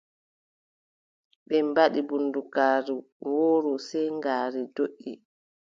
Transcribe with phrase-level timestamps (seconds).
[1.47, 5.11] Ɓe mbaɗi bundugaaru wooru sey ngaari doʼi.